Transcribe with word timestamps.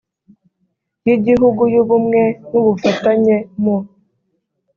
y 1.05 1.09
igihugu 1.15 1.61
y 1.73 1.77
ubumwe 1.81 2.21
n 2.49 2.51
ubufatanye 2.61 3.35
mu 3.63 3.75